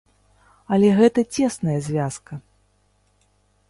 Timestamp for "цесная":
1.37-1.79